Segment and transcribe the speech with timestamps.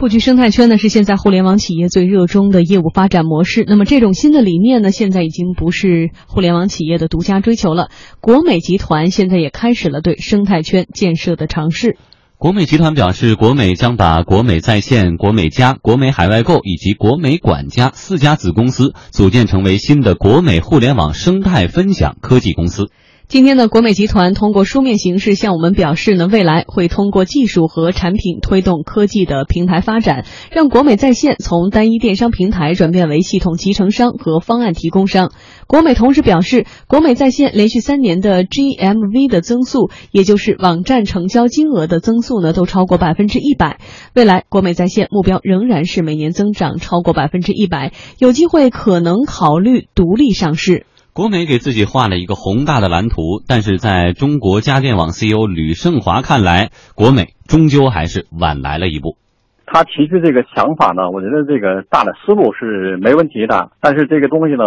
[0.00, 3.66] 布局生态圈呢，是现在互联网企业最热衷的业务发展模式。
[3.68, 7.90] 那么，这种新的理念呢，现在已经不是互联网企业的独家追求了。
[8.18, 11.98] 国美集团现在也开始了对生态圈建设的尝试。
[12.38, 22.90] 国美集团表示，国美将把国美在线、国美家、国美海外购以及国美管家四家子公司组建成为新的国美互联网生态分享科技公司。
[23.30, 35.30] 今天呢，国美集团通过书面形式向我们表示呢，未来会通过技术和产品推动科技的平台发展，让国美在线从单一电商平台转变为系统集成商和方案提供商。
[35.68, 43.78] 国美同时表示，国美在线连续三年的 GMV 的增速，也就是网站成交金额的增速呢，都超过百分之一百。
[44.12, 50.84] 未来，国美在线目标仍然是每年增长超过百分之一百，有机会可能考虑独立上市。
[51.20, 59.18] 国美给自己画了一个宏大的蓝图，但是在中国家电网 CEO 吕胜华看来，国美终究还是晚来了一步。
[59.66, 64.64] 他提出这个想法呢，我觉得这个大的思路是没问题的，但是这个东西呢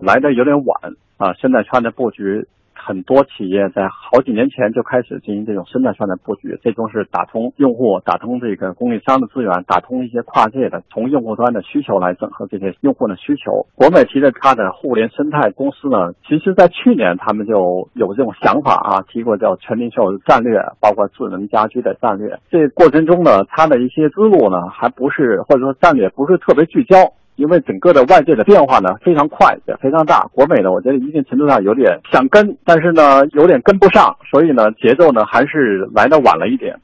[0.00, 2.46] 来的有点晚啊，现在他的布局。
[2.88, 13.66] 很多企业在好几年前就开始进行这种生态圈的布局，最终是打通用户、打通这个供应商的资源、打通一些跨界的，从用户端的需求来整合这些用户的需求。
[13.74, 22.38] 国美提的它的互联生态公司呢，其实在去年他们就有这种想法啊，提过叫全零售战略，包括智能家居的战略。
[22.48, 26.96] 这过程中呢，它的一些思路呢，还不是或者说战略不是特别聚焦。
[27.38, 36.80] 因为整个的外界的变化呢非常快也非常大，国美呢我觉得一定程度上有点想跟，但是呢有点跟不上，所以呢节奏呢还是来的晚了一点。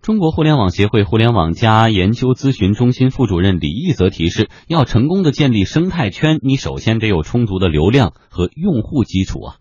[0.00, 9.60] 中国互联网协会互联网加研究咨询中心副主任李毅则提示，要成功的建立生态圈，你首先得有充足的流量和用户基础啊。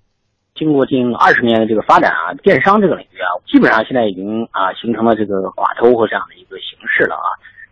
[0.56, 7.28] 经过近二十年的这个发展啊，电商这个领域啊，基本上现在已经啊形成了这个寡头和这样的一个形式了啊。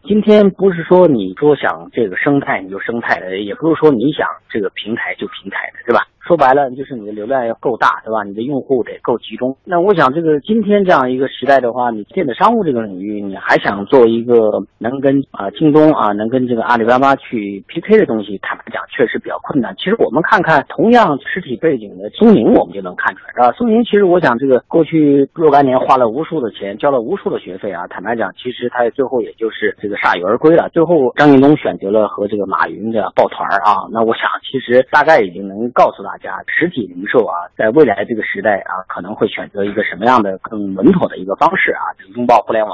[0.07, 6.07] 今天不是说你说想这个生态你就生态的，也不是说你想这个平台就平台的，对吧？
[6.27, 8.23] 说白了，就是你的流量要够大，对吧？
[8.25, 9.55] 你的用户得够集中。
[9.63, 14.35] 那我想，这个今天这样一个时代的话，你电子商务这个领域，你还想做一个
[14.77, 19.73] 能跟啊京东啊，能跟这个阿里巴巴去 PK 的东西，坦白讲，确实比较困难。
[19.77, 23.55] 其实我们看看同样实体背景的苏宁，我们就能看出来，是吧？
[23.57, 30.67] 苏宁其实我想，这个过去若干年花了无数的钱，交了无数的学费啊，坦白讲，其实他最后也就是这个铩羽而归了。
[30.73, 36.09] 最后张近东选择了和这个马云的抱团啊，那我想，其实大概已经能告诉大。
[36.09, 36.16] 家
[36.47, 41.83] 实体零售啊，在未来这个时代啊，可能会选择一个什么样的更稳妥的一个方式啊，
[42.15, 42.73] 拥抱互联网。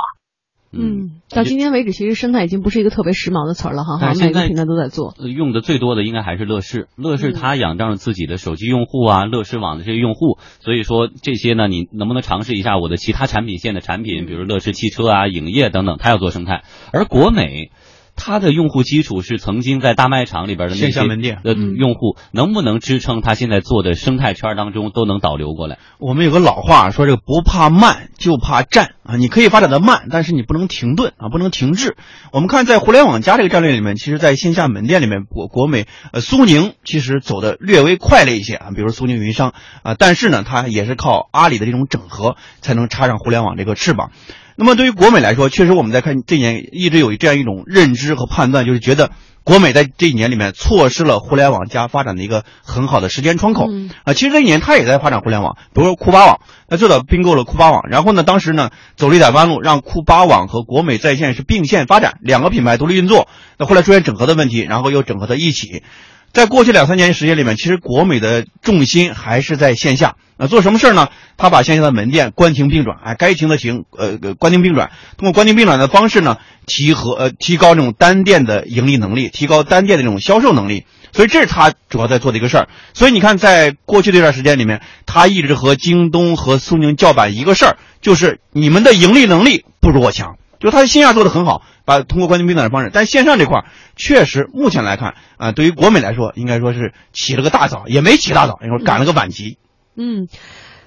[0.76, 5.14] 嗯，到今天为止，其实生态已经不是一个特别时髦的词儿了哈，每个平台都在做。
[5.20, 17.70] 用的最多的应该还是乐视，乐视它仰仗着自己的手机用户啊，乐视网的这些用户，所以说这些呢，你能不能尝试一下我的其他产品线的产品，比如乐视汽车啊、影业等等，它要做生态，而国美。
[18.16, 25.80] 它的用户基础是曾经在大卖场里边的线下门店的用户，能不能支撑它现在做的生态圈当中都能导流过来？
[26.00, 29.16] 我们有个老话说：“这个不怕慢，就怕站啊！
[29.18, 31.96] 你可以发展的慢，但是你不能停顿啊，不能停滞。”
[32.32, 44.12] 我们看在互联网加这个战略里面，其实在线下门店里面，国国美呃苏宁其实走的略微快了一些啊，比如苏宁云商啊，但是呢，它也是靠阿里的这种整合才能插上互联网这个翅膀。
[44.56, 49.12] 那么对于国美来说，确实我们在看这年一直有这样一种认知和判断，就是觉得
[49.44, 53.68] 国美在这一年里面错失了互联网加发展的一个很好的时间窗口。
[54.04, 63.28] 啊，其实这一年它也在发展互联网，比如说酷巴网，它最早并购了酷巴网，然后呢，当时呢走了一点弯路，让酷巴网和国美在线是并线发展，两个品牌独立运作。
[63.58, 65.84] 那后来出现整合的问题，然后又整合在一起。
[66.32, 70.16] 在过去两三年时间里面，其实国美的重心还是在线下。
[70.38, 71.10] 那做什么事儿呢？
[71.38, 74.92] 他把线下的门店关停并转，哎，该停的停，呃，关停并转。
[75.18, 80.86] 通过关停并转的方式呢，提和呃提高这种单店的盈利能力，提高单店的这种销售能力。
[81.12, 82.70] 所以这是他主要在做的一个事儿。
[82.96, 90.38] 所以你看，在过去这段时间里面，他一直和京东和苏宁叫板一个事儿，就是你们的盈利能力不如我强。
[90.60, 93.66] 就他线下做的很好，把通过关停并转的方式，但线上这块
[93.96, 99.58] 确实目前来看啊，对于国美来说，应该说是起了个大早，也没起大早，因为赶了个晚集。
[99.96, 100.28] 嗯，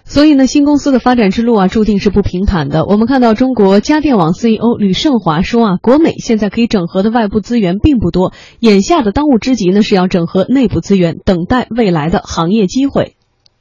[0.04, 2.84] 所以呢，新公司的发展之路啊，注定是不平坦的。
[2.84, 13.16] 我们看到中国家电网 CEO 吕胜华说啊，国美现在可以整合的外部资源并不多，眼下的当务之急呢是要整合内部资源，等待未来的行业机会。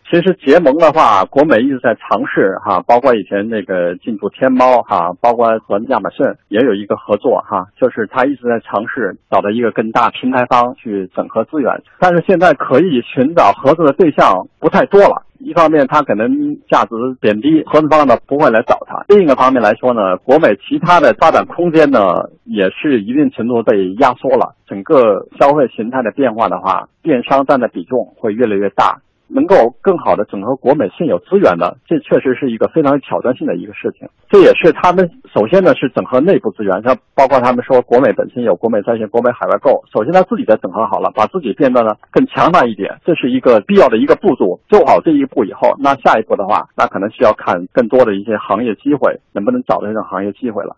[0.07, 15.23] 其实结盟的话，国美一直在尝试哈，包括以前那个进驻天猫哈，包括和亚马逊也有一个合作哈，就是他一直在尝试找到一个更大平台方去整合资源，但是现在可以寻找合作的对象不太多了。
[15.39, 16.29] 一方面，它可能
[16.69, 24.55] 价值贬低，合作方呢不会来找它；另一个方面来说呢，国美其他的发展空间呢也是一定程度被压缩了。
[24.67, 29.01] 整个消费形态的变化的话，电商占的比重会越来越大。
[29.27, 34.07] 能够更好的整合国美现有资源的，这确实是一个非常有挑战性的一个事情。
[34.29, 44.59] 这也是他们首先呢是整合内部资源，像包括他们说国美本身有国美在线、国美海外购，首先他自己的整合好了，把自己变得呢更强大一点，这是一个必要的一个步骤。
[44.67, 50.75] 做好这一步以后，那下一步的话，那可能需要看更多的一些行业机会，能不能找到这种行业机会了。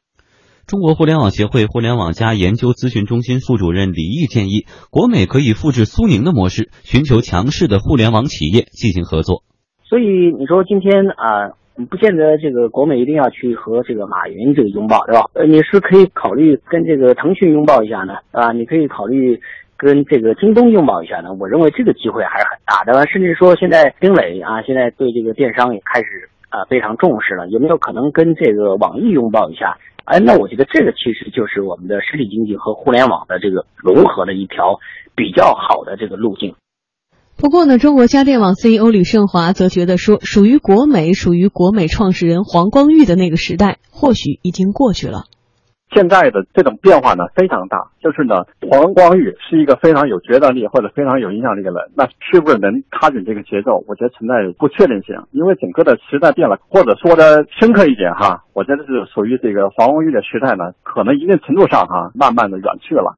[0.67, 9.43] 中国互联网协会互联网加研究咨询中心副主任李毅建议，国美可以复制苏宁的模式，寻求强势的互联网企业进行合作。
[9.87, 10.03] 所以
[10.37, 11.55] 你说今天啊，
[11.89, 15.23] 不见得这个国美一定要去和这个马云这个拥抱，对吧？
[15.35, 19.39] 呃，你是可以考虑跟这个腾讯拥抱一下呢，啊，你可以考虑
[19.77, 21.29] 跟这个京东拥抱一下呢。
[21.39, 26.27] 我认为这个机会还是很大的，甚至说现在丁磊啊，现在对这个电商也开始
[26.57, 29.77] 啊非常重视了，有没有可能跟这个网易拥抱一下？
[30.05, 34.79] 哎，那我觉得这个其实就是我们的实体经济和互联网的这个融合的一条
[35.15, 36.55] 比较好的这个路径。
[37.37, 45.25] 不过呢，中国家电网 CEO 李胜华则觉得说，属于国美、属于国美创始人黄光裕的那个时代，或许已经过去了。
[45.91, 53.83] 现在的这种变化呢非常大，就是呢，黄光裕是一个非常有决断力或者非常有影响力的人，那是不是能踏准这个节奏？
[53.87, 63.15] 我觉得存在不确定性，因为整个的时代变了，或者说的深刻一点哈，我觉得是属于这个黄光裕的时代呢，可能一定程度上哈，慢慢的远去了。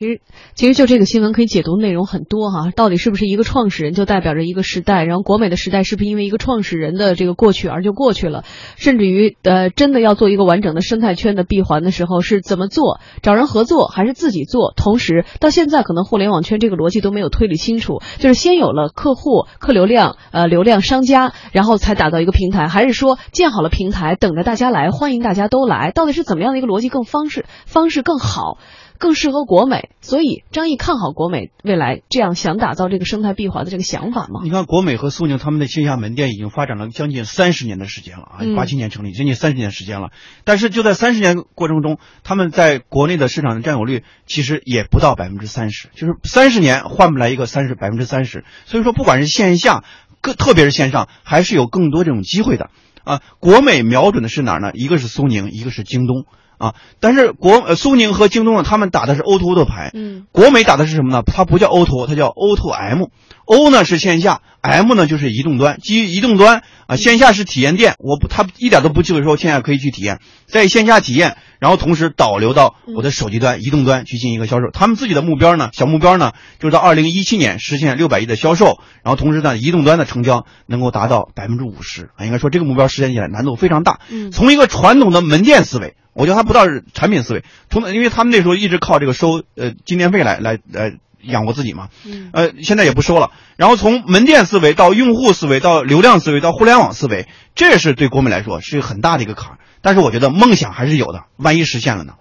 [0.00, 0.20] 其实，
[0.54, 2.70] 其实就这个新闻可以解读内容很多哈。
[2.70, 5.02] 到底是不是一个创始人就代表着一个时代？
[5.02, 8.44] 然后国美的时代是不是因为一个创始人的这个过去而就过去了？
[8.76, 13.00] 甚至于，呃，真的要做一个完整的生态圈的闭环的时候，是怎么做？
[13.22, 14.72] 找人合作还是自己做？
[14.76, 25.90] 同时，到现在可能互联网圈这个逻辑都没有推理清楚，就是先有了客户、客流量、呃流量商家，然后才打造一个平台，还是说建好了平台，等着大家来，欢迎大家都来？
[25.90, 28.58] 到底是怎么样的一个逻辑更方式方式更好？
[28.98, 34.40] 更适合国美，所以张毅看好国美未来这样想打造这个生态闭环的这个想法吗？
[34.42, 40.10] 你看国美和苏宁他们的线下门店已经发展了将近三十年的时间了啊，八七年成立，将近三十年时间了。
[40.44, 48.44] 但是就在三十年过程中，他们在国内的市场的占有率其实也不到百分之三十，就是三十年换不来一个三十百分之三十。
[48.66, 49.84] 所以说，不管是线下，
[50.20, 52.70] 更特别是线上，还是有更多这种机会的
[53.04, 53.22] 啊。
[53.38, 54.72] 国美瞄准的是哪儿呢？
[54.74, 56.24] 一个是苏宁，一个是京东。
[56.58, 61.22] 啊，但是国呃苏宁和京东呢，他们打的是 O to O 的牌，嗯，国美打的是什么呢？
[61.24, 74.70] 它不叫 O to O，它叫 O to M，O 呢是线下，M 呢就是移动端，基于移动端啊，线下是体验店，我不，他一点都不忌讳说线下可以去体验，在线下体验，然后同时导流到我的手机端、移动端去进行一个销售。
[74.72, 84.00] 他们自己的目标呢，小目标呢，就是到二零一七年实现六百亿的销售，然后同时呢，移动端的成交能够达到百分之五十啊，应该说这个目标实现起来难度非常大。
[84.08, 85.94] 嗯，从一个传统的门店思维。
[86.18, 91.88] 我觉得他不到是产品思维，从因为他们那时候一直靠这个收呃进店费来来来养活自己嘛，
[92.32, 93.30] 呃现在也不收了。
[93.56, 99.58] 然后从门店思维到用户思维到流量思维到互联网思维，这是对国美来说是很大的一个坎儿。
[99.80, 102.14] 但是我觉得梦想还是有的，万一实现了呢？